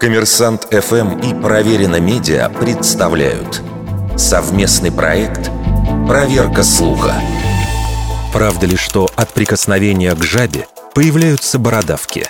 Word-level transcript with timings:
Коммерсант 0.00 0.66
ФМ 0.72 1.20
и 1.20 1.40
Проверено 1.40 2.00
Медиа 2.00 2.48
представляют 2.48 3.62
совместный 4.16 4.90
проект 4.90 5.50
«Проверка 6.08 6.64
слуха». 6.64 7.14
Правда 8.32 8.66
ли, 8.66 8.76
что 8.76 9.08
от 9.14 9.32
прикосновения 9.32 10.14
к 10.14 10.22
жабе 10.22 10.66
появляются 10.94 11.60
бородавки? 11.60 12.26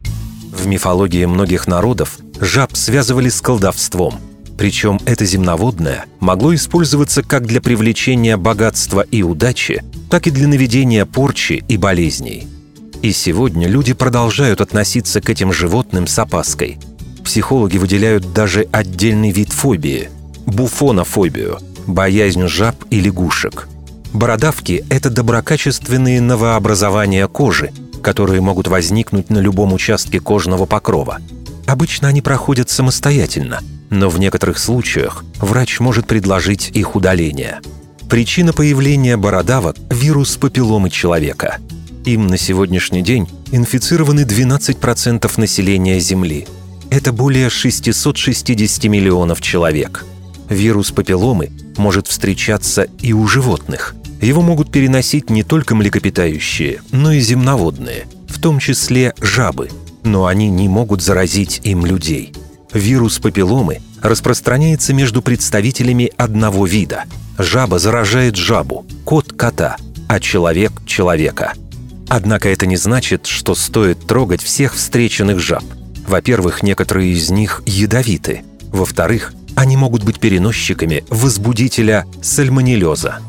В 0.00 0.66
мифологии 0.66 1.26
многих 1.26 1.66
народов 1.66 2.18
жаб 2.40 2.74
связывали 2.74 3.28
с 3.28 3.42
колдовством. 3.42 4.14
Причем 4.56 4.98
это 5.04 5.26
земноводное 5.26 6.06
могло 6.20 6.54
использоваться 6.54 7.22
как 7.22 7.46
для 7.46 7.60
привлечения 7.60 8.36
богатства 8.38 9.02
и 9.02 9.22
удачи, 9.22 9.84
так 10.10 10.26
и 10.26 10.30
для 10.30 10.48
наведения 10.48 11.04
порчи 11.04 11.62
и 11.68 11.76
болезней– 11.76 12.48
и 13.02 13.12
сегодня 13.12 13.66
люди 13.66 13.92
продолжают 13.92 14.60
относиться 14.60 15.20
к 15.20 15.30
этим 15.30 15.52
животным 15.52 16.06
с 16.06 16.18
опаской. 16.18 16.78
Психологи 17.24 17.78
выделяют 17.78 18.32
даже 18.32 18.66
отдельный 18.72 19.30
вид 19.30 19.52
фобии– 19.52 20.10
буфонофобию– 20.46 21.58
боязнь 21.86 22.46
жаб 22.46 22.76
и 22.90 23.00
лягушек. 23.00 23.68
Бородавки– 24.12 24.84
это 24.90 25.08
доброкачественные 25.08 26.20
новообразования 26.20 27.26
кожи, 27.28 27.70
которые 28.02 28.40
могут 28.40 28.68
возникнуть 28.68 29.30
на 29.30 29.38
любом 29.38 29.72
участке 29.72 30.20
кожного 30.20 30.66
покрова. 30.66 31.18
Обычно 31.66 32.08
они 32.08 32.20
проходят 32.20 32.68
самостоятельно, 32.70 33.60
но 33.90 34.10
в 34.10 34.18
некоторых 34.18 34.58
случаях 34.58 35.24
врач 35.38 35.78
может 35.80 36.06
предложить 36.06 36.70
их 36.74 36.96
удаление. 36.96 37.60
Причина 38.08 38.52
появления 38.52 39.16
бородавок– 39.16 39.76
вирус 39.90 40.36
папилломы 40.36 40.90
человека– 40.90 41.58
им 42.04 42.26
на 42.26 42.36
сегодняшний 42.36 43.02
день 43.02 43.28
инфицированы 43.52 44.20
12% 44.20 45.30
населения 45.36 45.98
Земли. 46.00 46.46
Это 46.90 47.12
более 47.12 47.50
660 47.50 48.84
миллионов 48.84 49.40
человек. 49.40 50.04
Вирус 50.48 50.90
папилломы 50.90 51.50
может 51.76 52.08
встречаться 52.08 52.88
и 53.00 53.12
у 53.12 53.26
животных. 53.26 53.94
Его 54.20 54.42
могут 54.42 54.72
переносить 54.72 55.30
не 55.30 55.44
только 55.44 55.74
млекопитающие, 55.74 56.82
но 56.90 57.12
и 57.12 57.20
земноводные, 57.20 58.06
в 58.28 58.40
том 58.40 58.58
числе 58.58 59.14
жабы, 59.20 59.70
но 60.02 60.26
они 60.26 60.48
не 60.48 60.68
могут 60.68 61.02
заразить 61.02 61.60
им 61.64 61.86
людей. 61.86 62.32
Вирус 62.72 63.18
папилломы 63.18 63.80
распространяется 64.02 64.92
между 64.92 65.22
представителями 65.22 66.12
одного 66.16 66.66
вида. 66.66 67.04
Жаба 67.38 67.78
заражает 67.78 68.36
жабу, 68.36 68.84
кот– 69.04 69.32
кота, 69.36 69.76
а 70.08 70.20
человек– 70.20 70.72
человека– 70.86 71.54
Однако 72.10 72.48
это 72.48 72.66
не 72.66 72.76
значит, 72.76 73.26
что 73.26 73.54
стоит 73.54 74.04
трогать 74.04 74.42
всех 74.42 74.74
встреченных 74.74 75.38
жаб. 75.38 75.62
Во-первых, 76.08 76.64
некоторые 76.64 77.12
из 77.12 77.30
них 77.30 77.62
ядовиты. 77.66 78.42
Во-вторых, 78.72 79.32
они 79.54 79.76
могут 79.76 80.02
быть 80.02 80.18
переносчиками 80.18 81.04
возбудителя 81.08 82.06
сальмонеллеза. 82.20 83.20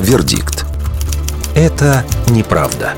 Вердикт. 0.00 0.66
Это 1.54 2.04
неправда. 2.30 2.94